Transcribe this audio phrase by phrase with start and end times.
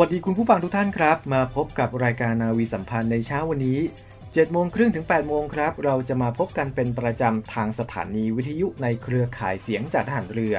[0.00, 3.78] วัสดีคุณผู้ฟังทุกท่านครับ มาพบกับรายการนาวีสัมพันธ์ในเช้าวันนี้
[4.14, 10.56] 7โมงครึ่งถึง8โมงครับ เราจะมาพบกันเป็นประจำทางสถานีวิทยุในเครือข่ายเสียงจากทหารเรือ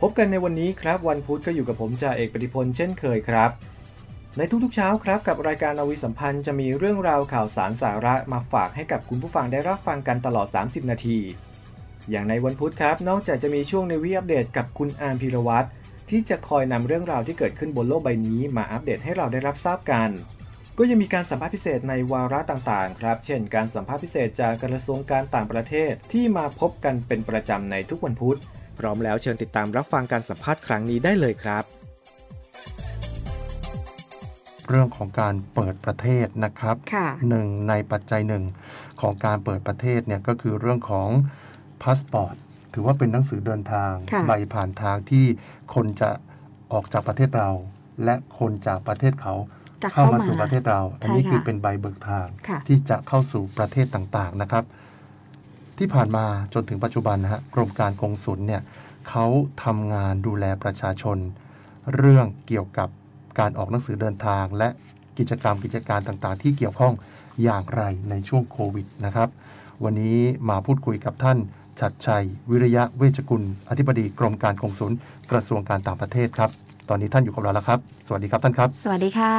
[0.00, 3.50] พบกันในวันนี้ครับ วันพุธก็อยู่กับผมจ่าเอกปฏิพลเช่นเคยครับ
[4.36, 11.18] ในทุกๆเช้าครับกับรายการนาวีสัมพันธ์จะมีเรื่องราวข่าวสารสาระมาฝากให้กับคุณผู้ฟังได้รับฟังกันตลอด 30 นาที
[12.10, 15.68] อย่างในวันพุธครับ นอกจากจะมีช่วงในวีอัปเดตกับคุณอาร์มพีรวัตร
[16.10, 20.10] ที่จะคอยนำเรื่องราวที่เกิดขึ้นบนโลกใบนี้มาอัปเดตให้เราได้รับทราบกัน
[20.78, 28.38] ก็ยังมีการสัมภาษณ์พิเศษในวาระต่างๆ ครับ เช่น การสัมภาษณ์พิเศษจากกระทรวงการต่างประเทศที่มาพบกันเป็นประจำในทุกวันพุธ
[28.78, 31.64] พร้อมแล้วเชิญติดตามรับฟังการสัมภาษณ์ครั้งนี้ได้เลยครับ
[34.68, 38.44] เรื่องของการเปิดประเทศนะครับค่ะ หนึ่งในปัจจัยหนึ่ง
[39.00, 41.08] ของการเปิดประเทศเนี่ยก็คือเรื่องของ
[41.82, 42.36] พาสปอร์ต
[42.74, 45.24] ถือว่าเป็นหนังสือเดินทางค่ะใบผ่านทางที่
[45.74, 46.10] คนจะ
[46.72, 47.50] ออกจากประเทศเรา
[48.04, 49.34] และคนจากประเทศเขา
[49.82, 54.64] จะเข้าเข้ามามาสู่ประเทศเรา อันนี้ใช่ค่ะคือเป็นใบเบิกทางค่ะที่จะเข้าสู่ประเทศต่างๆนะครับ
[55.78, 56.24] ที่ผ่านมา
[56.54, 58.62] จนถึงปัจจุบันนะฮะกรมการกงสุลเนี่ย
[59.08, 59.26] เขา
[59.64, 61.18] ทำงานดูแลประชาชน
[61.94, 62.88] เรื่องเกี่ยวกับ
[63.38, 64.68] การออกหนังสือเดินทาง และ
[65.18, 66.94] กิจกรรมกิจการต่างๆ ที่เกี่ยวข้อง
[67.42, 69.28] อย่างไรในช่วงโควิดนะครับ
[69.84, 70.18] วันนี้
[70.50, 71.38] มาพูดคุยกับท่าน
[71.80, 74.92] ชัดชัย วิริยะเวชกุล อธิบดีกรมการกงสุล
[75.30, 76.50] กระทรวงการต่างประเทศครับ
[76.88, 79.34] ตอนนี้ท่านอยู่กับเราแล้วครับ สวัสดีครับท่านครับ สวัสดีค่ะ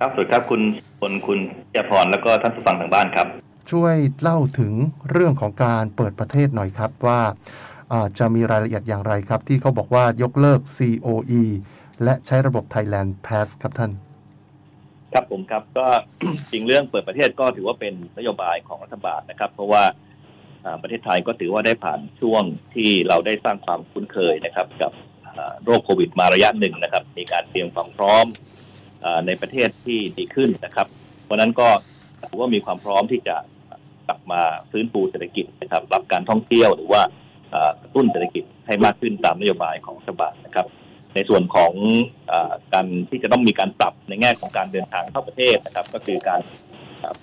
[0.00, 0.62] ครับสวัสดีครับคุณ
[1.00, 1.38] พลคุณ
[1.72, 3.26] เจยพรแล้วก็ท่านผู้ฟังทางบ้านครับ
[3.70, 4.72] ช่วยเล่าถึง
[5.10, 7.20] เรื่องของการเปิดประเทศหน่อยครับว่า
[7.92, 11.42] อ่าจะมีรายละเอียดอย่างไรครับ ที่เขาบอกว่ายกเลิก COE
[12.04, 13.90] และใช้ระบบ Thailand Pass ครับท่าน
[15.12, 15.86] ครับผมครับก็
[16.52, 20.07] จริงเรื่องเปิดประเทศก็ถือว่าเป็นนโยบายของรัฐบาลนะครับ เพราะว่าอ่า
[20.82, 22.42] ประเทศไทยก็ถือว่าได้ผ่านช่วง
[22.74, 24.92] ที่เราได้สร้างความคุ้นเคยนะครับ กับ
[25.64, 28.26] โรคโควิดมาระยะหนึ่งนะครับ มีการเตรียมความพร้อม
[29.04, 30.86] อในประเทศที่ดีขึ้นนะครับ
[31.24, 31.68] เพราะนั้นก็
[32.28, 33.36] ถือว่ามีความพร้อมที่จะ
[34.06, 37.02] กลับมาฟื้นฟูเศรษฐกิจนะครับ รับการท่องเที่ยวหรือว่า
[37.82, 40.66] กระตุ้นเศรษฐกิจให้มากขึ้นตามนโยบายของรัฐบาลนะครับ
[41.14, 41.72] ในส่วนของ
[42.30, 42.32] อ
[42.74, 46.40] การที่จะต้องมีการปรับในแง่ของการเดินทางเข้าประเทศนะครับ ก็คือการ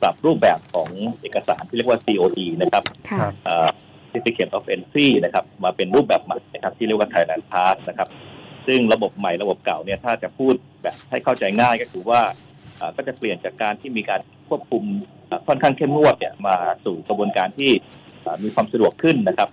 [0.02, 0.90] ปรับรูปแบบของ
[1.22, 3.69] เอกสารที่เรียกว่า COD นะครับค่ะครับอ่า
[4.12, 8.09] Certificate of Entry นะครับ มาเป็นรูปแบบใหม่นะครับ ที่เรียกว่า Thailand Pass นะครับ
[8.68, 10.53] ซึ่งระบบใหม่ระบบเก่าเนี่ยถ้าจะพูด
[10.84, 12.22] แบบให้เข้าใจง่ายก็คือว่า
[12.80, 14.84] อ่าก็จะเปลี่ยนจากการที่มีการควบคุม
[15.30, 16.56] อ่าค่อนข้างเข้มงวดเนี่ยมา
[16.86, 17.72] สู่กระบวนการที่
[18.25, 19.50] อ่ามีความสะดวกขึ้นนะครับ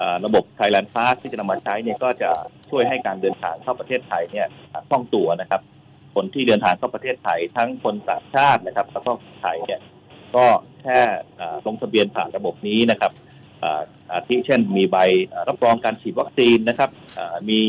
[0.00, 2.30] อ่าระบบ Thailand Pass ที่จะนำมาใช้เนี่ยก็จะ
[2.70, 5.60] ช่วยให้การเดินทางเข้าประเทศไทยเนี่ยอ่าคล่องตัวนะครับ
[6.14, 9.80] คนที่เดินทางเข้าประเทศไทยทั้งคนต่างชาตินะครับแล้วก็คนไทยเนี่ย
[10.36, 10.44] ก็
[10.82, 11.00] แค่
[11.66, 13.12] ลงทะเบียนผ่านระบบนี้นะครับ
[13.64, 14.96] อาที่เช่นมีใบ
[15.48, 16.90] รับรองการฉีดวัคซีนนะครับ
[17.50, 17.60] มี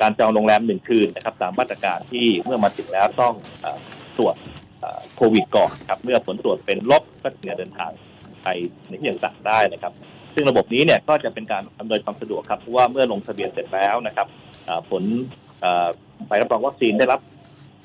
[0.00, 3.66] การจองโรงแรมหนึ่งคืนนะครับตามมาตรการที่เมื่อมาถึงแล้วต้องอ
[4.18, 4.36] ตรวจ
[5.16, 7.90] โควิดก่อนครับเมื่อผลตรวจเป็นลบก็ถึงจะเดินทาง
[8.42, 8.48] ไป
[8.88, 9.92] ในที่ต่างๆได้นะครับ
[10.34, 14.26] ซึ่งระบบนี้เนี่ยก็จะเป็นการอำนวยความสะดวกครับเพราะว่าเมื่อลงทะเบียนเสร็จแล้วนะครับ
[14.90, 15.02] ผล
[16.26, 17.20] ใบรับรองวัคซีนได้รับ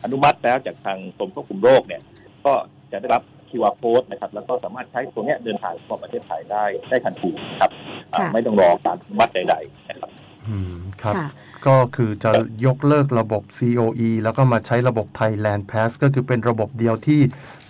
[0.04, 2.02] อนุมัติแล้วจากทางกรมควบคุมโรคเนี่ย
[2.46, 2.54] ก็
[2.92, 7.30] จะได้รับ QR code นะครับ แล้วก็สามารถใช้ตัวเนี้ยเดินทางเข้าประเทศไทยได้ได้ทันที
[7.62, 7.72] ครับ
[8.14, 10.10] อ่าค่ะไม่ต้องรอการอนุมัติใดๆนะครับ
[10.48, 11.30] อืมครับค่ะ
[11.68, 12.32] ก็คือจะ
[12.66, 17.22] ยกเลิกระบบ COE แล้วก็มาใช้ระบบ Thailand Pass ก็คือเป็นระบบเดียวที่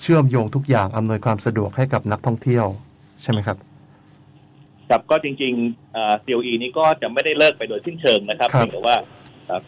[0.02, 2.66] เชื่อมโยงทุกอย่างอำนวยความสะดวกให้กับนักท่องเที่ยว
[3.22, 3.58] ใช่ไหมครับ
[4.90, 9.19] ครับก็จริงๆอ่า COE นี้ก็จะไม่ได้เลิกไปโดยสิ้นเชิงนะครับครับเพียงแต่ว่าอ่า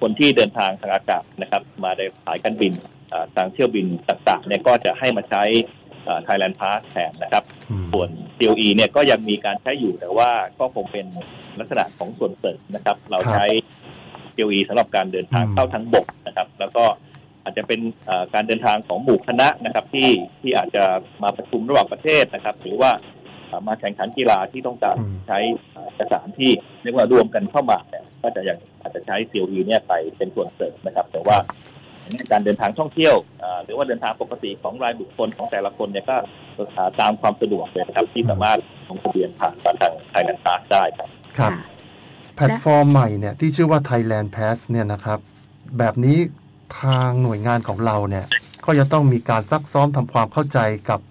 [0.02, 2.74] คนที่เดินทางทางอากาศนะครับ มาในสายการบิน
[3.14, 5.44] อ่าทางเที่ยวบินต่างๆเนี่ยก็จะให้มาใช้
[6.08, 10.30] อ่า Thailand Pass แทนนะครับอืมส่วน COE เนี่ยก็ยังมีการใช้อยู่แต่ว่า
[10.60, 11.06] ก็คงเป็น
[11.60, 13.46] ลักษณะของส่วนเสริมนะครับ เราใช้
[14.36, 16.86] COE COE สำหรับการเดินทางอืมเข้าทางบกนะครับ แล้วก็
[17.44, 20.10] อาจจะเป็นเอ่อการเดินทางของหมู่คณะนะครับ ที่
[20.42, 20.84] ที่อาจจะ
[21.24, 22.92] มาประชุมระหว่างประเทศนะครับ หรือว่า
[23.52, 25.40] เอ่อมาแข่งขันกีฬาที่ต้องการอืมใช้
[25.72, 26.52] เอ่อเอกสารที่
[26.84, 31.38] เรียกว่ารวมกันเข้ามาเนี่ยก็จะอย่างอาจจะใช้ COE เนี่ยไปเป็นส่วนเสริมนะครับ แต่ว่า
[32.32, 36.18] การเดินทางท่องเที่ยวเอ่อหรือว่าเดินทางปกติของรายบุคคลของแต่ละคนเนี่ยก็
[36.56, 39.76] เอ่อตามความสะดวกเลยนะครับที่สามารถลงทะเบียนผ่านทาง
[40.10, 41.70] ไทยแลนด์พาสได้ครับครับค่ะ
[42.36, 45.20] แพลตฟอร์มใหม่เนี่ยที่ชื่อว่า Thailand Pass เนี่ยนะครับ
[45.78, 46.18] แบบนี้
[46.82, 48.26] ทางหน่วยงานของเราเนี่ย
[48.66, 50.60] ก็จะต้องมีการซักซ้อมทำความเข้าใจ
[50.90, 51.11] กับเอ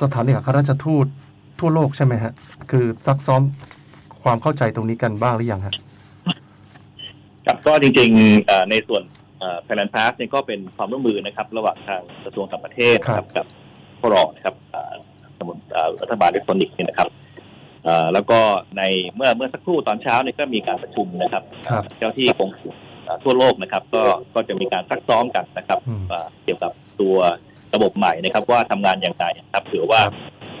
[0.00, 1.06] สถานเอกอัครราชทูต
[1.60, 2.32] ทั่วโลกใช่ไหมฮะ
[2.70, 3.42] คือซักซ้อม
[4.22, 5.74] ความเข้าใจตรงนี้กันบ้างหรือยังฮะ
[7.46, 9.02] ครับก็จริงๆเอ่อในส่วน
[9.64, 13.46] Thailand Pass เนี่ยก็เป็นความร่วมมือนะครับ ระหว่างทางกระทรวงต่างประเทศนะครับกับส
[14.00, 14.94] พร.นะครับเอ่อ
[15.38, 17.08] สำนักงานเอ่อรัฐบาลอิเล็กทรอนิกส์เนี่ยนะครับ
[17.84, 18.38] เอ่อแล้วก็
[18.78, 18.82] ใน
[19.14, 22.74] เมื่อเมื่อสักครู่ตอนเช้าเนี่ยก็มีการประชุมนะครับกับเจ้าหน้าที่กงสุล
[23.04, 24.02] เอ่อทั่วโลกนะครับ ก็
[24.34, 27.16] ก็จะมีการซักซ้อมกันนะครับอืมเอ่อเกี่ยวกับตัว
[27.74, 30.00] ระบบใหม่นะครับ ว่าทำงานอย่างไรนะครับเผื่อว่า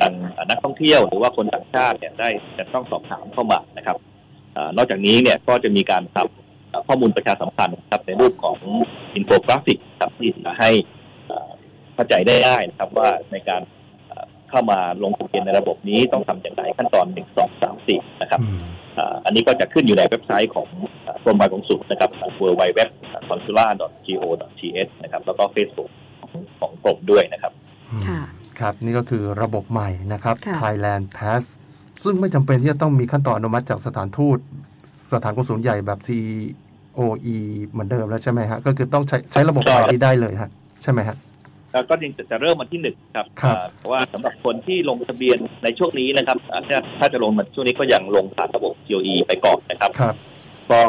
[0.00, 0.12] ทาง
[0.50, 2.28] นักท่องเที่ยวหรือว่าคนต่างชาติเนี่ยได้
[2.58, 3.96] จะต้องสอบถามเข้ามานะครับ
[4.56, 8.56] นอกจากนี้เนี่ยก็จะมีการทำข้อมูลประชาสัมพันธ์ครับในรูปของ
[9.14, 10.70] อินโฟกราฟิกครับที่จะให้
[11.94, 13.62] เข้าใจได้ง่ายนะครับว่าในการ
[14.50, 18.40] เข้ามาลงทะเบียนในระบบนี้ต้องทำอย่างไรขั้นตอนหนึ่งสองสามสี่นะครับ
[19.24, 20.68] อันนี้ก็จะขึ้นอยู่ในเว็บไซต์ของ
[21.24, 22.10] กรมการกงสุลนะครับ
[22.40, 22.80] w w w
[23.28, 23.66] c o n s u l a
[24.06, 24.24] g o
[24.58, 25.90] t h นะครับแล้วก็ Facebook
[26.60, 27.52] ของของกรมด้วยนะครับ
[28.08, 28.20] ค่ะ
[28.60, 31.42] ครับ นี่ก็คือระบบใหม่นะครับค่ะ Thailand Pass
[32.02, 34.38] ซึ่งไม่จำเป็นที่จะต้องมีขั้นตอนอนุมัติจากสถานทูต
[35.12, 37.36] สถานกงสุลใหญ่แบบ COE
[37.68, 40.50] เหมือนเดิมแล้วใช่ไหมฮะ ก็คือต้องใช้ใช้ระบบใหม่นี้ได้เลยฮะ
[40.82, 41.16] ใช่ไหมฮะ
[41.72, 50.14] แล้วก็จริงๆจะเริ่มวันที่หนึ่งครับครับอ่าเพราะว่าสำหรับคนที่ลงทะเบียนในช่วงนี้นะครับอ่าถ้าถ้าจะลงมาช่วงนี้ก็ยังลงผ่านระบบ COE ไปก่อนนะครับครับ
[50.70, 50.80] ก็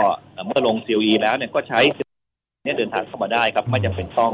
[0.48, 1.80] เมื่อลง COE แล้วเนี่ยก็ใช้
[2.64, 4.32] เนี่ยเดินทางเข้ามาได้ครับ ไม่จำเป็นต้อง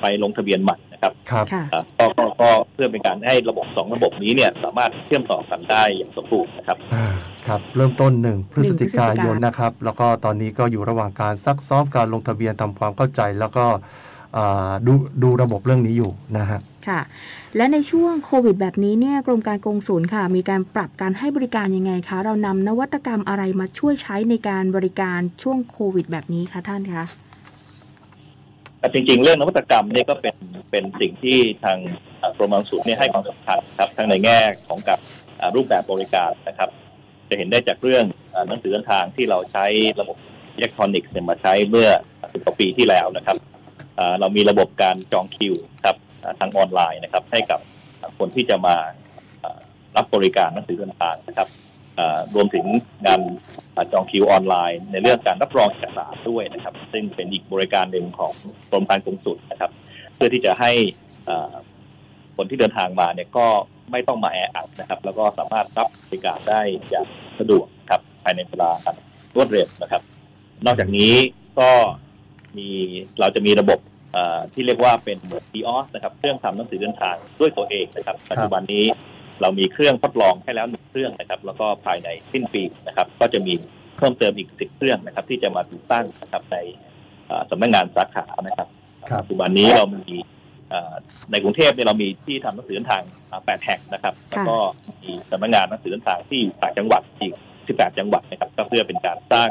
[0.00, 7.06] ไปลงทะเบียนใหม่นะครับครับค่ะอ่าก็ก็ก็เพื่อเป็นการให้ระบบสองระบบนี้เนี่ยสามารถเชื่อมต่อกันได้อย่างสมบูรณ์นะครับอ่า
[7.46, 13.66] ครับ เริ่มต้นหนึ่งพฤศจิกายนพฤศจิกายนนะครับ แล้วก็ตอนนี้ก็อยู่ระหว่างการซักซ้อมการลงทะเบียนทำความเข้าใจ แล้วก็
[14.36, 17.00] อ่าดูดูระบบเรื่องนี้อยู่นะฮะค่ะ
[17.56, 27.25] และในช่วงโควิดแบบนี้เนี่ยกรมการกงสุลค่ะ มีการปรับการให้บริการยังไงคะ เรานำนวัตกรรมอะไรมาช่วยใช้ในการบริการช่วงโควิดแบบนี้คะท่านคะแต่
[28.94, 30.36] จริงๆ เรื่องนวัตกรรมเนี่ยก็เป็น
[30.70, 31.78] เป็นสิ่งที่ทาง
[32.36, 34.38] กรมการสุขเนี่ยให้ความสำคัญครับทั้งในแง่
[34.68, 34.98] ของกับ
[35.56, 36.70] รูปแบบบริการนะครับ
[37.28, 38.04] จะเห็นได้จากเรื่อง
[38.48, 39.66] หนังสือเดินทางที่เราใช้
[40.00, 40.16] ระบบ
[40.54, 41.88] อิเล็กทรอนิกส์เนี่ยมาใช้เมื่อ
[42.32, 43.36] สิบกว่าปีที่แล้วนะครับ
[44.20, 45.54] เรามีระบบการจองคิว
[45.84, 45.96] ครับ
[46.40, 47.60] ทางออนไลน์นะครับ ให้กับ
[48.18, 48.76] คนที่จะมา
[49.96, 51.48] รับบริการหนังสือเดินทางนะครับ
[52.34, 52.66] รวมถึง
[53.06, 53.20] การ
[53.92, 58.32] จองคิวออนไลน์ ในเรื่องการรับรองเอกสารด้วยนะครับ ซึ่งเป็นอีกบริการหนึ่งของ
[58.70, 59.70] กรมการกงสุลนะครับ
[60.14, 60.72] เพื่อที่จะให้
[62.36, 63.46] คนที่เดินทางมาเนี่ยก็
[63.90, 66.60] ไม่ต้องมาแออัดนะครับ แล้วก็สามารถรับบริการได้
[66.90, 67.06] อย่าง
[67.38, 68.96] สะดวกครับภายในเวลาอัน
[69.36, 70.02] รวดเร็วนะครับ
[70.66, 71.14] นอกจากนี้
[71.58, 71.70] ก็
[72.58, 72.68] มี
[73.20, 73.78] เราจะมีระบบ
[74.52, 78.84] ที่เรียกว่าเป็นเหมือน e o s นะครับ เครื่องทำหนังสือเดินทางด้วยตัวเองนะครับ ปัจจุบันนี้
[79.42, 83.52] เรามีเครื่องทดลองให้แล้วหนึ่งเครื่องนะครับ แล้วก็ภายในสิ้นปีนะครับ ก็จะมี
[83.96, 86.56] เพิ่มเติมอีกสิบเครื่องนะครับ ที่จะมาติดตั้งนะครับใน
[87.30, 88.68] อ่าสำนักงานสาขานะครับ
[89.10, 90.16] ครับปัจจุบันนี้เรามี
[90.70, 90.94] เอ่อ
[91.30, 94.56] ในกรุงเทพเนี่ยเรามีที่ทำหนังสือเดินทางอ่า8แห่งนะครับ แล้วก็
[95.02, 97.32] มีสำนักงานหนังสือเดินทางที่ต่างจังหวัดอีก
[97.66, 99.48] 18จังหวัดนะครับ ก็เพื่อเป็นการสร้าง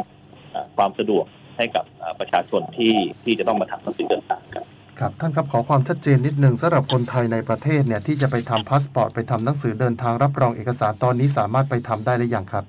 [0.53, 1.25] อ่าความสะดวก
[1.57, 4.64] ให้กับอ่าประชาชนที่ที่จะต้องมาทำหนังสือเดินทางครับ
[4.99, 12.63] ครับท่านครับขอความชัดเจนนิดนึงสำหรับคนไทยในประเทศเนี่ยที่จะไปทำพาสปอร์ตไปทำหนังสือเดินทางรับรองเอกสารตอนนี้สามารถไปทำได้หรือยังครับ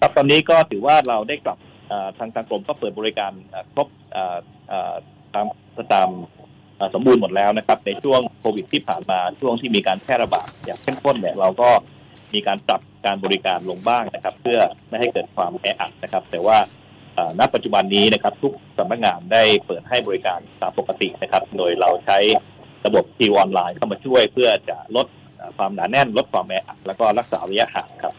[0.00, 1.58] ครับตอนนี้ก็ถือว่าเราได้กลับ
[2.18, 3.32] ทางทางกรมก็เปิดบริการ
[3.74, 3.88] ครบ
[5.34, 5.46] ตาม
[5.94, 6.08] ตาม
[6.94, 11.70] สมบูรณ์หมดแล้วนะครับ ในช่วงโควิดที่ผ่านมาช่วงที่มีการแพร่ระบาดอย่างเข้มข้นเนี่ยเราก็
[12.34, 14.58] มีการปรับการบริการลงบ้างนะครับ เพื่อ
[14.88, 16.58] ไม่ให้เกิดความแออัดนะครับ แต่ว่า
[17.38, 22.18] ณปัจจุบันนี้นะครับ ทุกสำนักงานได้เปิดให้บริการตามปกตินะครับ โดยเราใช้
[22.86, 25.06] ระบบทีวออนไลน์เข้ามาช่วยเพื่อจะลด
[25.56, 28.14] ความหนาแน่น ลดความแออัดแล้วก็รักษาระยะห่างครับ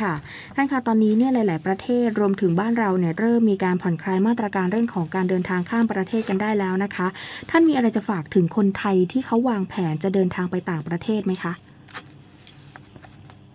[0.00, 0.14] ค่ะ
[0.54, 7.06] ท่านคะตอนนี้เนี่ยหลาย ๆ ประเทศรวมถึงบ้านเราเนี่ยเริ่มมีการผ่อนคลายมาตรการเรื่องของการเดินทางข้ามประเทศกันได้แล้วนะคะ
[7.50, 11.52] ท่านมีอะไรจะฝากถึงคนไทยที่เขาวางแผนจะเดินทางไปต่างประเทศไหมคะ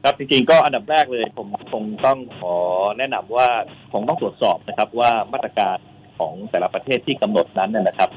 [0.04, 2.56] ครับจริงๆก็อันดับแรกเลย ผมคงต้องขอ
[2.98, 3.48] แนะนำว่า
[3.94, 5.77] คงต้องตรวจสอบนะครับว่ามาตรการ
[6.20, 8.10] ของแต่ละประเทศที่กำหนดนั้นนะครับ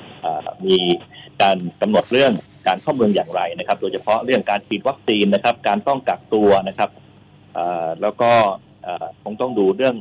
[0.67, 0.77] มี
[1.43, 2.33] การกำหนดเรื่อง
[2.67, 6.91] การเข้าเมืองอย่างไรนะครับ โดยเฉพาะเรื่องการฉีดวัคซีนนะครับ การต้องกักตัวนะครับ
[8.03, 8.31] แล้วก็
[9.23, 9.97] คงต้องดูเรื่อง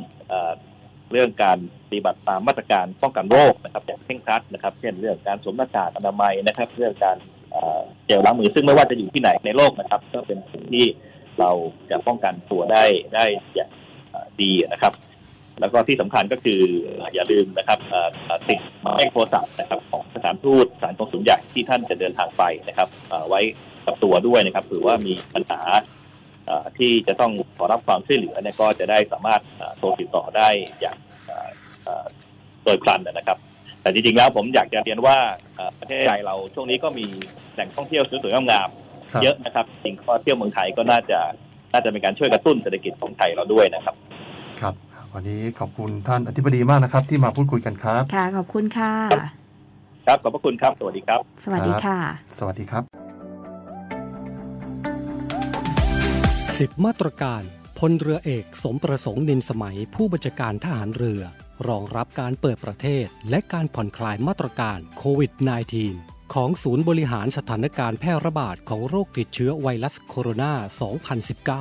[1.12, 1.58] เรื่องการ
[1.88, 7.18] ปฏิบัติตามมาตรการป้องกันโรคนะครับอย่างเคร่งครัดนะครับ เช่นเรื่องการสวมหน้ากากอนามัยนะครับ เรื่องการ
[8.06, 10.86] เจลล้างมือซึ่งไม่ว่าจะอยู่ที่ไหนในโลกนะครับ ก็เป็นสิ่งที่
[11.40, 11.52] เรา
[11.92, 13.70] จะป้องกันตัวได้ได้อย่าง
[14.42, 14.94] ดีนะครับ
[15.60, 16.62] แล้วก็ที่สำคัญก็คือ
[17.14, 17.80] อย่าลืมนะครับ
[18.48, 22.88] ติดหมายเลขโทรศัพท์นะครับของสถานทูตสถานกงสุลใหญ่ที่ท่านจะเดินทางไปนะครับ
[23.30, 23.42] ไว้
[23.86, 25.60] กับตัวด้วยนะครับหรือว่ามีปัญหา
[26.78, 29.42] ที่จะต้องขอรับความช่วยเหลือเนี่ยก็จะได้สามารถ
[29.78, 30.98] โทรติดต่อได้อย่าง
[32.64, 33.38] โดยพลันนะครับ
[33.82, 35.18] แต่จริงๆแล้วผมอยากจะเรียนว่า
[35.80, 37.06] ประเทศไทยเราช่วงนี้ก็มี
[37.54, 38.70] แหล่งท่องเที่ยวสวยๆงาม
[39.24, 41.20] เยอะนะครับจริงก็เที่ยวเมืองไทยก็น่าจะ
[41.74, 43.96] น่าจะเป็นการช่วยกระตุ้นเศรษฐกิจของไทยเราด้วยนะครับ
[44.62, 44.74] ครับ
[45.14, 48.94] วันนี้ขอบคุณท่านอธิบดีมากนะครับ ที่มาพูดคุยกันครับ ค่ะ ขอบคุณค่ะ
[50.08, 51.98] ครับ ขอบพระคุณครับ สวัสดีครับ สวัสดีค่ะ
[52.38, 52.84] สวัสดีครับ
[56.70, 57.42] 10 มาตรการ
[57.80, 61.22] พลเรือเอกสมประสงค์นินสมัยผู้บัญชาการทหารเรือ
[61.68, 65.32] รองรับการเปิดประเทศ และการผ่อนคลายมาตรการโควิด
[65.78, 70.54] -19 ของศูนย์บริหารสถานการณ์แพร่ระบาดของโรคติดเชื้อไวรัสโคโรนา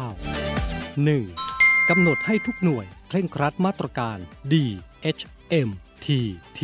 [0.06, 1.90] 2019 1.
[1.90, 4.18] กำหนดให้ทุกหน่วยเคร่งครัดมาตรการ
[4.52, 4.54] D
[5.16, 5.22] H
[5.66, 5.68] M
[6.04, 6.06] T
[6.58, 6.60] T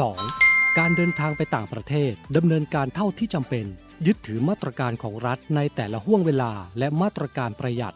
[0.00, 0.78] 2.
[0.78, 3.66] การเดินทางไปต่างประเทศดำเนินการเท่าที่จำเป็น
[4.06, 7.94] ยึดถือมาตรการของรัฐในแต่ละห่วงเวลาและมาตรการประหยัด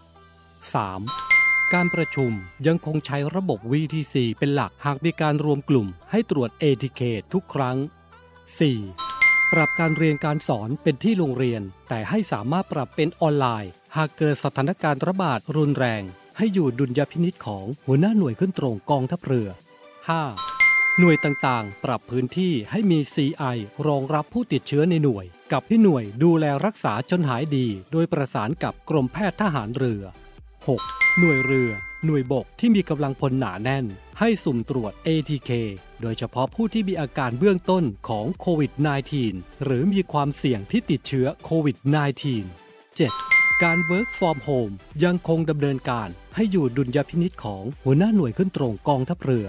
[0.66, 1.74] 3.
[1.74, 2.30] การประชุม
[2.66, 7.78] ยังคงใช้ระบบ VTC เป็นหลักหากมีการรวมกลุ่มให้ตรวจ ATK ทุกครั้ง
[8.60, 9.52] 4.
[9.52, 16.02] ปรับการเรียนการสอนเป็นที่โรงเรียน แต่ให้สามารถปรับเป็นออนไลน์ หากเกิดสถานการณ์ระบาดรุนแรง
[16.36, 19.48] ให้อยู่ดุลยพินิษของหัวหน้าหน่วยขึ้นตรงกองทัพเรือ
[20.22, 20.98] 5.
[20.98, 23.56] หน่วยต่างๆ ปรับพื้นที่ให้มี CI
[23.86, 30.02] รองรับผู้ติดเชื้อในหน่วย กับที่หน่วยดูแลรักษาจนหายดี โดยประสานกับกรมแพทย์ทหารเรือ
[30.58, 31.18] 6.
[31.18, 31.72] หน่วยเรือ
[32.04, 33.86] หน่วยบกที่มีกำลังพลหนาแน่น
[34.18, 35.50] ให้สุ่มตรวจ ATK
[36.00, 38.72] โดยเฉพาะผู้ที่มีอาการเบื้องต้นของโควิด
[39.18, 41.76] -19 หรือมีความเสี่ยงที่ติดเชื้อโควิด
[42.44, 43.62] -19 7.
[43.62, 44.72] การ Work from Home
[45.04, 49.46] ยังคงดำเนินการให้อยู่ดุลยพินิษของหัวหน้าหน่วยขึ้นตรงกองทัพเรือ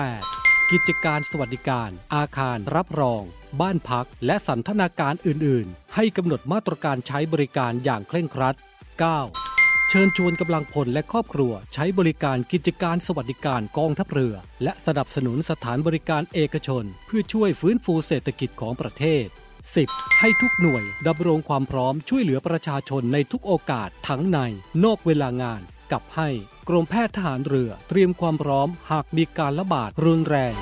[0.00, 0.70] 8.
[0.70, 3.22] กิจการสวัสดิการ อาคารรับรอง
[3.60, 9.45] บ้านพักและสันทนาการอื่น ๆ ให้กำหนดมาตรการใช้บริการอย่างเคร่งครัด 9.
[9.90, 19.26] เชิญชวนกำลังพลและครอบครัว ใช้บริการกิจการสวัสดิการกองทัพเรือ และสนับสนุนสถานบริการเอกชน เพื่อช่วยฟื้นฟูเศรษฐกิจของประเทศ
[19.72, 20.20] 10.
[20.20, 24.38] ให้ทุกหน่วยดำรงความพร้อมช่วยเหลือประชาชนในทุกโอกาสทั้งใน
[24.84, 25.60] นอกเวลางาน
[25.92, 26.28] กับให้
[26.68, 30.54] กรมแพทย์ทหารเรือ เตรียมความพร้อมหากมีการระบาดรุนแรง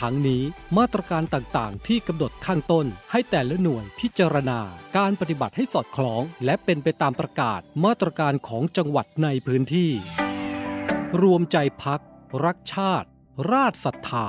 [0.00, 0.42] ทั้งนี้
[0.76, 4.60] มาตรการต่างๆ ที่กำหนดข้างต้น ให้แต่ละหน่วยพิจารณา
[4.96, 9.90] การปฏิบัติให้สอดคล้อง และเป็นไปตามประกาศ มาตรการของจังหวัดในพื้นที่
[11.22, 12.00] รวมใจพัก
[12.44, 13.08] รักชาติ
[13.50, 14.28] ราชศรัทธา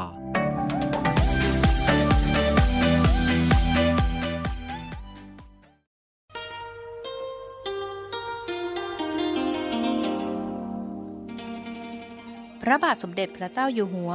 [12.68, 14.12] พระบาทสมเด็จพระเจ้าอยู่หัว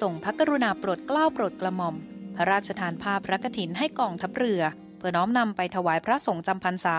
[0.00, 1.96] ส่งพระกรุณาโปรดเกล้าโปรดกระหม่อม
[2.36, 4.62] พระราชทานภาพระกฐินให้กองทัพเรือ
[4.98, 6.98] เพื่อน้อมนำไปถวายพระสงฆ์จำพรรษา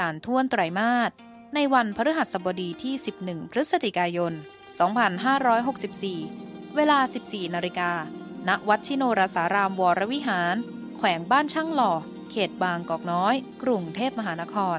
[0.00, 1.10] การท่วนไตรมาส
[1.54, 4.32] ในวันพฤหัสบดีที่ 11 พฤศจิกายน
[5.54, 7.92] 2564 เวลา 14 นาฬิกา
[8.48, 10.56] ณ วัดชิโนรสารามวรวิหาร
[10.96, 11.92] แขวงบ้านช่างหล่อ
[12.30, 14.78] เขตบางกอกน้อย กรุงเทพมหานคร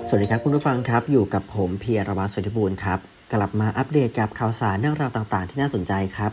[0.07, 2.99] สวัสดีครับคุณผู้ฟังครับ อยู่กับผมเพียรวัตรสุทธิบูรณ์ครับ
[3.33, 6.31] กลับมาอัปเดตกับข่าวสารเรื่องราวต่างๆ ที่น่าสนใจครับ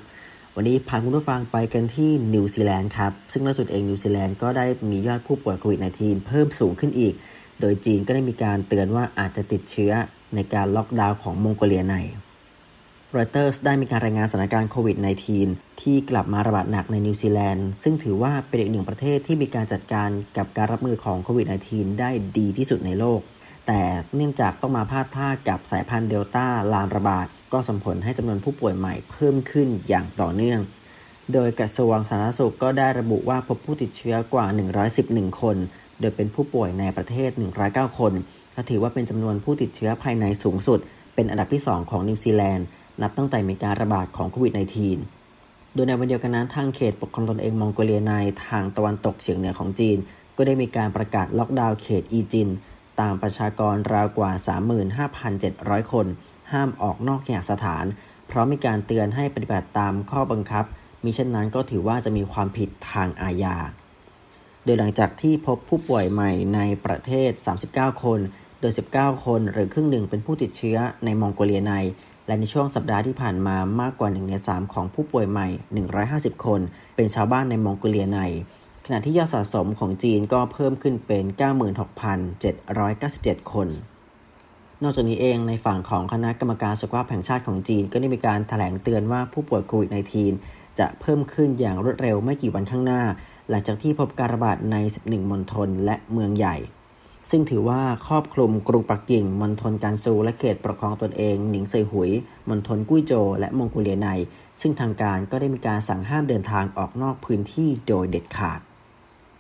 [0.55, 7.15] วันนี้พาคุณผู้ฟังไปกันที่นิวซีแลนด์ครับ ซึ่งล่าสุดเองนิวซีแลนด์ก็ได้มียอดผู้ป่วยโควิด -19 เพิ่มสูงขึ้นอีก
[7.61, 9.93] โดยจีนก็ได้มีการเตือนว่าอาจจะติดเชื้อ
[10.35, 11.97] ในการล็อกดาวน์ของมองโกเลียใน
[13.17, 14.97] รอยเตอร์สได้มีการรายงานสถานการณ์โควิด
[15.39, 23.21] -19 ที่กลับมาระบาดหนักในนิวซีแลนด์ ซึ่งถือว่าเป็นอีกหนึ่งประเทศที่มีการจัดการกับการรับมือของโควิด -19 ได้ดีที่สุดในโลก
[23.67, 23.81] แต่
[24.17, 30.61] เนื่องจากต้องมาพาดท่ากับสายพันธุ์เดลต้าลามระบาด ก็ส่งผลให้จำนวนผู้ป่วยใหม่เพิ่มขึ้นอย่างต่อเนื่อง
[31.33, 34.47] โดยกระทรวงสาธารณสุขก็ได้ระบุว่าพบผู้ติดเชื้อกว่า
[34.93, 35.57] 111 คน
[36.01, 37.31] โดยเป็นผู้ป่วยในประเทศ
[37.65, 38.13] 109 คน
[38.53, 40.81] และถือว่าเป็นจำนวนผู้ติดเชื้อภายในสูงสุด
[41.15, 42.67] เป็นอันดับที่ 2 ของนิวซีแลนด์
[43.03, 44.53] นับตั้งแต่มีการระบาดของโควิด
[45.15, 48.15] -19 โดยในวันเดียวกันนั้นทางเขตปกครองตนเองมองโกเลียใน
[48.47, 49.99] ทางตะวันตกเฉียงเหนือของจีน
[50.37, 52.49] ก็ได้มีการประกาศล็อกดาวน์เขตอีจิน
[53.01, 54.33] ตามประชากรราวกว่า
[55.13, 56.07] 35,700 คน
[56.53, 57.85] ห้ามออกนอกเคหสถาน
[58.29, 60.65] เพราะมีการเตือนให้ปฏิบัติตามข้อบังคับ
[61.05, 63.57] มิเช่นนั้นก็ถือว่าจะมีความผิดทางอาญา
[64.65, 67.31] โดยหลังจากที่พบผู้ป่วยใหม่ในประเทศ
[67.69, 68.21] 39 คน
[68.61, 71.75] โดย 19 คนหรือครึ่งหนึ่งเป็นผู้ติดเชื้อในมองโกเลียใน
[72.29, 75.49] และในช่วงสัปดาห์ที่ผ่านมามากกว่า1ใน3ของผู้ป่วยใหม่
[75.97, 76.61] 150 คน
[76.97, 78.21] เป็นชาวบ้านในมองโกเลียใน
[78.87, 81.25] ขณะที่ยอดสะสมของจีนก็เพิ่มขึ้นเป็น
[81.99, 83.69] 96,797 คน
[84.83, 89.91] นอกจากนี้เองในฝั่งของคณะกรรมการสุขภาพแห่งชาติของจีน ก็ได้มีการถแถลงเตือนว่าผู้ป่วยโควิด
[90.35, 93.03] -19 จะเพิ่มขึ้นอย่างรวดเร็วไม่กี่วันข้างหน้า
[93.51, 96.57] หลังจากที่พบการระบาดใน 11 มณฑลและเมืองใหญ่
[97.31, 102.11] ซึ่งถือว่าครอบคลุมกรุงปักกิ่งมณฑลการซูและเขตปกครองตนเอง หนิงเซยหุย
[102.49, 104.09] มณฑลกุ้ยโจวและมองโกเลียใน
[104.61, 108.61] ซึ่งทางการก็ได้มีการสั่งห้ามเดินทางออกนอกพื้นที่โดยเด็ดขาด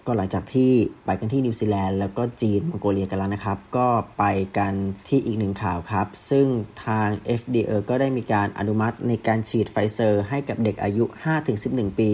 [0.06, 0.72] ก็หลังจากที่
[1.04, 4.24] ไปกันที่นิวซีแลนด์แล้วก็จีนมองโกเลียกันแล้วนะครับ ก็ไป
[4.58, 4.74] กัน
[5.08, 6.46] ที่อีกหนึ่งข่าวครับ ซึ่ง
[6.86, 7.08] ทาง
[7.40, 11.04] FDA ก็ได้มีการอนุมัติในการฉีดไฟเซอร์ ให้กับเด็กอายุ
[11.52, 12.10] 5-11 ปี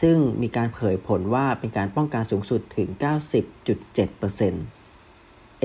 [0.00, 4.81] ซึ่งมีการเผยผลว่าเป็นการป้องกันสูงสุดถึง 90.7%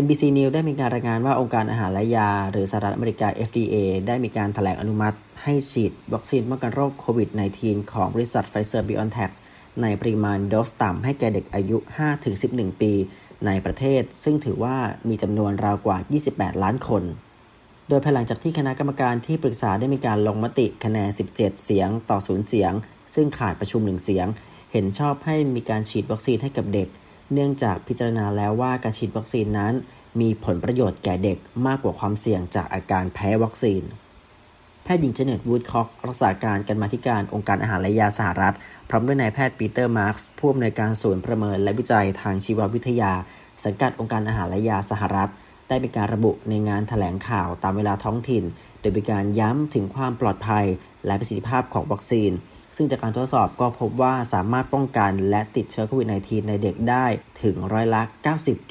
[0.03, 3.75] NBC News ได้มีการรายงานว่าองค์การอาหารและยา หรือสหรัฐอเมริกา FDA
[4.07, 7.29] ได้มีการถแถลงอนุมัติให้ฉีดวัคซีนป้องกันโรคโควิด
[7.61, 9.33] -19 ของบริษัท Pfizer BioNTech
[9.81, 11.77] ในปริมาณโดสต่ำให้แก่เด็กอายุ
[12.29, 12.91] 5-11 ปี
[13.45, 14.77] ในประเทศ ซึ่งถือว่า
[15.09, 15.97] มีจำนวนราวกว่า
[16.31, 17.03] 28 ล้านคน
[17.89, 22.71] โดยภายหลังจากที่คณะกรรมการที่ปรึกษาได้มีการลงมติคะแนน 17 เสียงต่อ 0 เสียง
[23.15, 24.27] ซึ่งขาดประชุมหนึ่งเสียง
[24.71, 26.89] เห็นชอบให้มีการฉีดวัคซีนให้กับเด็ก
[27.33, 29.73] เนื่องจากพิจารณาแล้วว่าการฉีดวัคซีนนั้น
[30.21, 31.37] มีผลประโยชน์แก่เด็ก
[31.67, 33.83] มากกว่าความเสี่ยงจากอาการแพ้วัคซีน
[34.83, 38.55] แพทย์หญิงเจเน็ตวูดคอกรักษาการกรรมาธิการองค์การอาหารและยาสหรัฐ
[38.89, 43.13] พร้อมด้วยนายแพทย์ปีเตอร์มาร์กส์ผู้อำนวยการศูนย์ประเมินและวิจัยทางชีววิทยา
[43.63, 45.29] สังกัดองค์การอาหารและยาสหรัฐ
[45.67, 48.43] ได้มีการระบุในงานแถลงข่าวตามเวลาท้องถิ่น
[48.79, 50.65] โดยมีการย้ำถึงความปลอดภัย
[51.05, 52.31] และประสิทธิภาพของวัคซีน
[52.77, 57.05] ซึ่งจากการทดสอบก็พบว่าสามารถป้องกันและติดเชื้อโควิด -19 ในเด็กได้
[57.43, 58.01] ถึงร้อยละ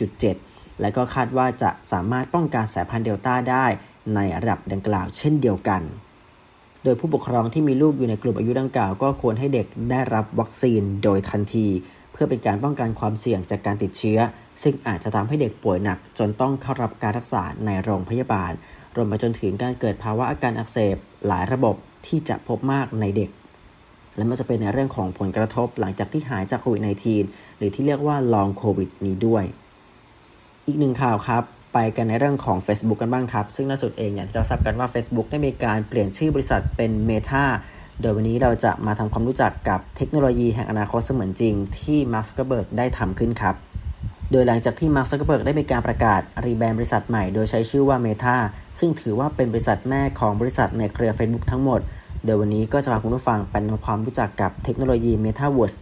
[0.04, 3.66] 90.7 และก็คาดว่าจะสามารถป้องกันสายพันธุ์เดลต้าได้
[4.14, 5.82] ในระดับดังกล่าวเช่นเดียวกัน
[6.84, 11.66] โดยผู้ปกครองที่มีลูกอยู่ในกลุ่มอายุดังกล่าว ก็ควรให้เด็กได้รับวัคซีนโดยทันที
[12.12, 14.18] เพื่อเป็นการป้องกันความเสี่ยงจากการติดเชื้อ
[14.62, 18.52] ซึ่งอาจจะทำให้เด็กป่วยหนัก จนต้องเข้ารับการรักษาในโรงพยาบาล
[18.96, 21.74] รวมไปจนถึงการเกิดภาวะอาการอักเสบหลายระบบ
[22.06, 23.30] ที่จะพบมากในเด็ก
[24.16, 26.82] และมันจะเป็นในเรื่องของผลกระทบหลังจากที่หายจากโควิด
[27.22, 29.44] -19 หรือที่เรียกว่าลองโควิดนี้ด้วย
[30.66, 31.42] อีกหนึ่งข่าวครับ
[31.74, 37.44] ไปกันในเรื่องของ Facebook กันบ้างครับ ซึ่งล่าสุดเองอย่างที่เราทราบกันว่า Facebook ได้มีการเปลี่ยนชื่อบริษัทเป็น Meta
[38.00, 43.54] โดยวันนี้เราจะมาทำความรู้จักกับเทคโนโลยีแห่งอนาคตเสมือนจริง ที่มาร์คซักเกอร์เบิร์กได้ทำขึ้นครับ
[44.32, 48.36] โดยหลังจากที่มาร์คซักเกอร์เบิร์กได้มีการประกาศรีแบรนด์บริษัทใหม่โดยใช้ชื่อว่า Meta
[48.78, 51.80] ซึ่งถือว่าเป็นบริษัทแม่ของบริษัทในเครือ Facebook ทั้งหมด
[52.26, 55.76] โดยวันนี้ก็จะพาคุณผู้ฟังไปทำความรู้จักกับเทคโนโลยี Metaverse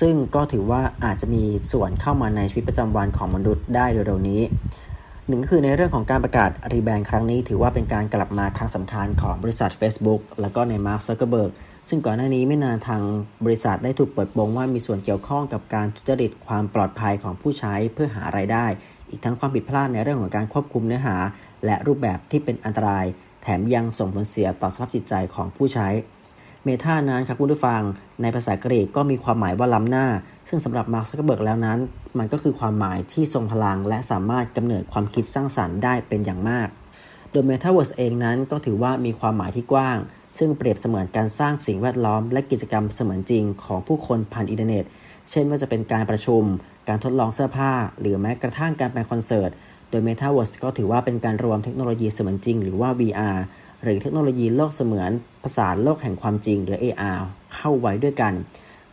[0.00, 1.42] ซึ่งก็ถือว่าอาจจะมี
[1.72, 4.42] ส่วนเข้ามาในชีวิตประจำวันของมนุษย์ได้เร็วๆนี้
[5.28, 11.52] หนึ่งก็คือในเรื่องของการประกาศรีแบรนด์ครั้งนี้ ถือว่าเป็นการกลับมาครั้งสำคัญของบริษัท Facebook แล้วก็ในมาร์คซักเกอร์เบิร์ก
[11.88, 13.02] ซึ่งก่อนหน้านี้ไม่นานทาง
[13.44, 18.66] บริษัทได้ถูกเปิดโปงว่ามีส่วนเกี่ยวข้องกับการทุจริตความปลอดภัยของผู้ใช้เพื่อหาไรายได้
[19.10, 21.16] อีกทั้งความผิดพลาดในเรื่องของการควบคุมเนื้อหา
[21.64, 23.06] และรูปแบบที่เป็นอันตราย
[23.44, 25.88] แถมยังส่งผลเสียต่อสภาพจิตใจของผู้ใช้
[26.64, 27.82] Meta นั้นครับคุณผู้ฟัง
[28.22, 30.06] ในภาษากรีกก็มีความหมายว่าล้ำหน้า
[30.48, 31.78] ซึ่งสำหรับมาร์คซักเกอร์เบิร์กแล้วนั้น
[32.18, 36.68] มันก็คือความหมายที่ทรงพลัง และสามารถกำเนิดความคิดสร้างสรรค์ได้เป็นอย่างมาก
[37.30, 39.98] โดย Metaverse เองนั้นก็ถือว่ามีความหมายที่กว้าง
[40.38, 44.84] ซึ่งเปรียบเสมือนการสร้างสิ่งแวดล้อม และกิจกรรมเสมือนจริงของผู้คนผ่านอินเทอร์เน็ต
[45.30, 46.42] เช่นว่าจะเป็นการประชุม
[46.88, 49.50] การทดลองเสื้อผ้า หรือแม้กระทั่งการไปคอนเสิร์ต
[49.94, 53.38] ดย Metaverse ก็ถือว่าเป็นการรวมเทคโนโลยีเสมือนจริง หรือว่า VR
[53.82, 55.10] หรือเทคโนโลยีโลกเสมือน
[55.42, 57.20] ผสานโลกแห่งความจริง หรือ AR
[57.54, 58.32] เข้าไว้ด้วยกัน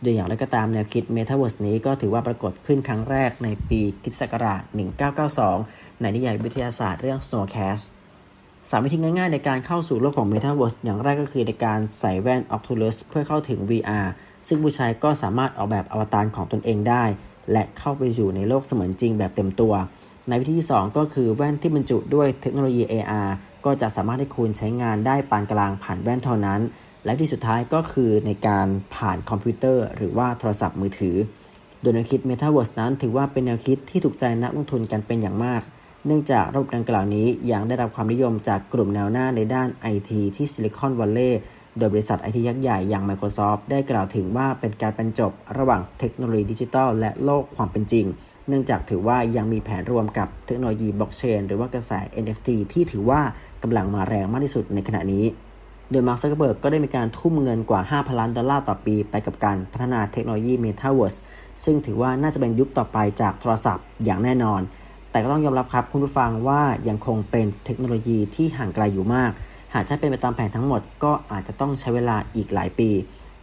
[0.00, 4.22] โดยอย่างไรก็ตามแนวคิด Metaverse นี้ก็ถือว่าปรากฏขึ้นครั้งแรกในปีคิศ
[5.26, 7.82] 1992 ในนิยายวิทยาศาสตร์เรื่อง Snowcast
[8.70, 14.06] สามวิธีง่ายๆในการเข้าสู่โลกของ Metaverse อย่างแรกก็คือในการใส่แว่น Oculus เพื่อเข้าถึง VR
[14.46, 17.04] ซึ่งผู้ใช้ก็สามารถออกแบบอวตารของตนเองได้
[17.52, 19.74] และเข้าไปอยู่ในโลกเสมือนจริงแบบเต็มตัว
[20.28, 23.30] ในวิธีที่ 2 ก็คือแว่นที่บรรจุด้วยเทคโนโลยี AR
[23.64, 26.60] ก็จะสามารถให้คุณใช้งานได้ปานกลางผ่านแว่นเท่านั้น
[27.04, 31.16] และที่สุดท้ายก็คือในการผ่านคอมพิวเตอร์ หรือว่าโทรศัพท์มือถือ
[31.80, 35.62] โดยแนวคิด Metaverse นั้น ถือว่าเป็นแนวคิดที่ถูกใจนักลงทุนกันเป็นอย่างมาก
[36.06, 41.40] เนื่องจากระบบดังกล่าวนี้ยังได้รับความนิยมจากกลุ่มแนวหน้าในด้านไอทีที่ซิลิคอนวัลเลย์
[41.78, 48.06] โดยบริษัทไอทียักษ์ใหญ่อย่าง Microsoft ได้กล่าวถึงว่าเป็นการบรรจบระหว่างเทคโนโลยีดิจิทัลและโลกความเป็นจริง
[48.48, 53.20] เนื่องจากถือว่ายังมีแผนรวมกับเทคโนโลยีบล็อกเชนหรือว่ากระแส NFT ที่ถือว่า
[53.62, 55.24] กำลังมาแรงมากที่สุดในขณะนี้
[55.90, 61.18] โดยมาร์คซักเกอร์เบิร์กก็ได้มีการทุ่มเงินกว่า 5,000 ล้านดอลลาร์ต่อปี ไปกับการพัฒนาเทคโนโลยี Metaverse
[61.64, 64.60] ซึ่งถือว่าน่าจะเป็นยุคต่อไปจากโทรศัพท์อย่างแน่นอน
[65.10, 69.30] แต่ก็ต้องยอมรับครับคุณผู้ฟังว่ายังคงเป็นเทคโนโลยีที่ห่างไกลอยู่มาก
[69.74, 72.90] หากใช้เป็นไปตามแผนทั้งหมดก็อาจจะต้องใช้เวลาอีกหลายปี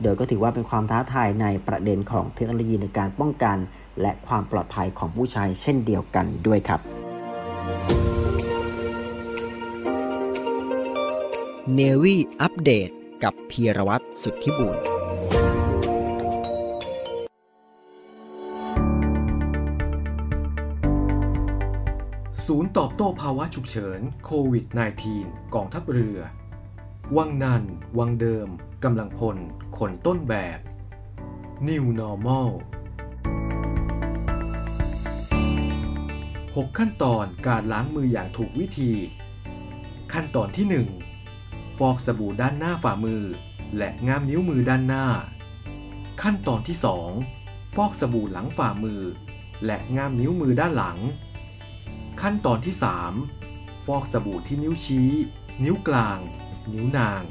[0.02, 3.58] โดยก็ถือว่าเป็นความท้าทายในประเด็นของเทคโนโลยีในการป้องกัน
[4.02, 6.82] และความปลอดภัยของผู้ใช้เช่นเดียวกันด้วยครับ
[11.74, 12.90] เนวีอัปเดต
[13.24, 14.78] กับพีรวัตรสุทธิบุญ
[22.46, 24.66] ศูนย์ตอบโต้ภาวะฉุกเฉินโควิด
[25.10, 26.20] -19 กองทัพเรือ
[27.18, 27.64] วังนัน
[27.98, 28.48] วังเดิม
[28.84, 29.38] กำลังพล
[29.78, 30.60] คนต้นแบบ
[31.68, 32.50] New Normal
[36.56, 38.92] 6 ขั้นตอนการล้างมืออย่างถูกวิธี
[40.14, 40.84] ขั้นตอนที่
[41.24, 43.24] 1 ฟอกสบู่ด้านหน้าฝ่ามือ
[43.78, 45.08] และง่ามนิ้วมือด้านหน้า
[46.22, 46.78] ขั้นตอนที่
[47.26, 49.02] 2 ฟอกสบู่หลังฝ่ามือ
[49.66, 51.00] และง่ามนิ้วมือด้านหลัง
[52.22, 52.76] ขั้นตอนที่
[53.30, 55.10] 3 ฟอกสบู่ที่นิ้วชี้
[55.64, 56.20] นิ้วกลาง
[56.74, 57.22] นิ้วนาง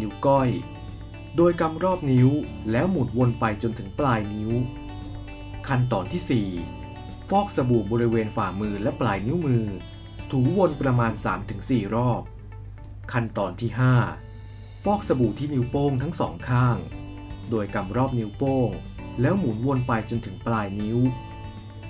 [0.00, 0.48] นิ้วก้อย
[1.36, 2.28] โดยกำรอบนิ้ว
[2.70, 4.50] แล้วหมุนวนไปจนถึงปลายนิ้ว
[5.68, 6.87] ขั้นตอนที่ 4
[7.32, 9.64] ฟอกสบู่บริเวณฝ่ามือและปลายนิ้วมือ
[10.30, 11.12] ถูวนประมาณ
[11.54, 12.22] 3-4 รอบ
[13.12, 13.70] ขั้นตอนที่
[14.26, 16.76] 5 ฟอกสบู่ที่นิ้วโป้งทั้งสองข้าง
[17.50, 18.70] โดยกำรอบนิ้วโป้ง
[19.20, 20.98] แล้วหมุนวนไปจนถึงปลายนิ้ว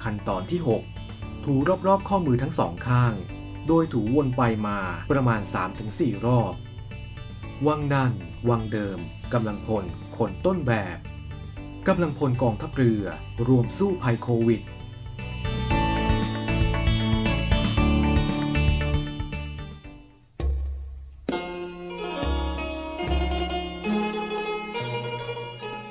[0.03, 0.61] ขั้นตอนที่
[1.03, 1.55] 6 ถู
[1.87, 3.14] รอบๆข้อมือทั้งสองข้าง
[3.68, 4.79] โดยถูวนไปมา
[5.11, 5.40] ประมาณ
[5.85, 6.53] 3-4 รอบ
[7.66, 8.12] วังนั่น
[8.48, 8.98] วังเดิม
[9.33, 9.85] กำลังพล
[10.18, 10.98] คนต้นแบบ
[11.88, 13.05] กำลังพลกองทัพเรือ
[13.48, 14.62] รวมสู้ภัยโควิด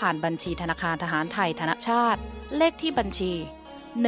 [0.00, 2.20] ผ่านบัญชีธนาคารทหารไทยธนชาติ
[2.56, 3.32] เลขที่บัญชี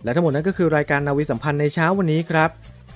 [0.04, 2.50] และทั้งหมดนั้นก็คือรายการนาวีสัมพันธ์ในเช้าวันนี้ครับ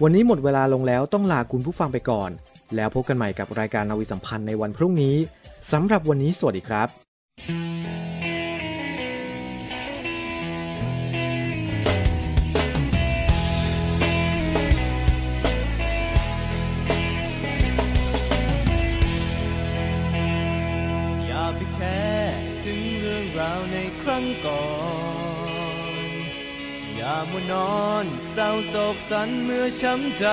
[0.03, 2.29] วันนี้หมดเวลาลงแล้วต้องลาคุณผู้ฟังไปก่อน
[2.75, 5.15] แล้วพบกันใหม่กับรายการนาวีสัมพันธ์ในวันพรุ่งนี้
[5.71, 7.06] สำหรับวันนี้สวัสดีครับ
[28.97, 30.25] อกสันเมื่อช้ำใจ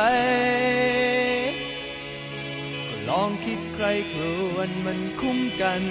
[2.88, 4.22] ก็ลองคิดใครคร
[4.54, 5.82] วนมันคุ้มกัน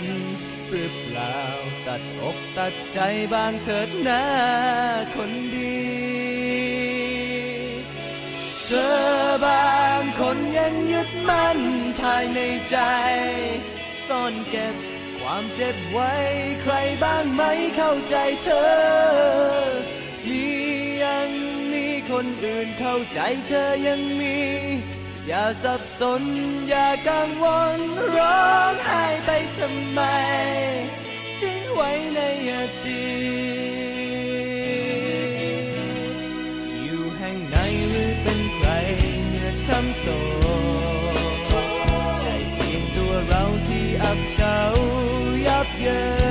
[0.67, 1.41] หรือเปล่า
[1.88, 2.99] ตัดอกตัดใจ
[3.33, 4.25] บางเถิดหน้า
[5.15, 5.83] คนดี
[8.65, 9.03] เธอ
[9.45, 11.59] บางคนยังยึดมั่น
[12.01, 12.39] ภายใน
[12.71, 12.77] ใจ
[14.07, 14.75] ซ่อนเก็บ
[15.19, 16.12] ความเจ็บไว้
[16.62, 19.72] ใครบ้างไม่เข้าใจเธอ
[22.23, 24.38] คนอื่นเข้าใจเธอยังมี
[25.27, 26.23] อย่าสับสน
[26.67, 27.45] อย่ากังว
[27.77, 27.79] ล
[28.15, 30.01] ร้องไห้ไปทำไม
[31.41, 32.53] ทิ้งไว้ในอ
[32.88, 33.13] ดี
[35.33, 35.75] ต
[36.83, 37.57] อยู่แห่งไหน
[37.89, 38.69] หรือเป็นใคร
[39.29, 40.05] เมื่อช้ำโศ
[41.51, 41.53] ก
[42.19, 44.59] ใช่เพียงตัวเราที่อับเฉา
[45.47, 46.22] ยับเยิน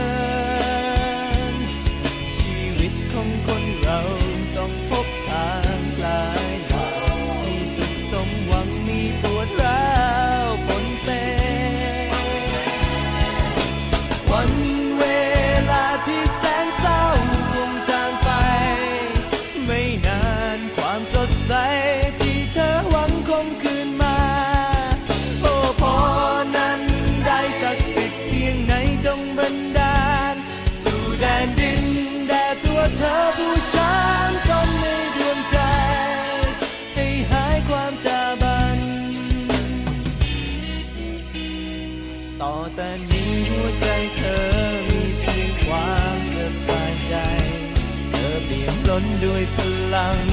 [49.92, 50.31] alone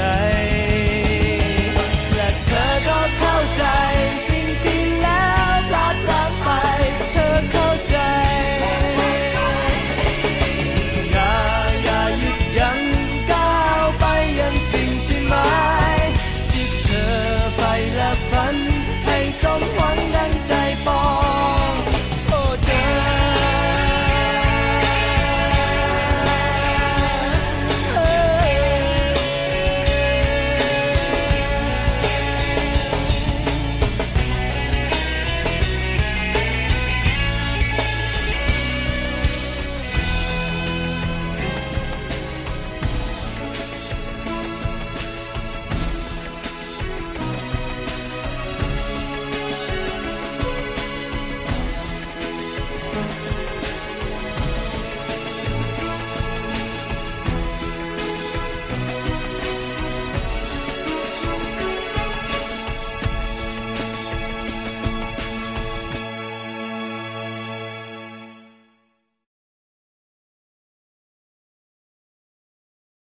[0.00, 0.39] day.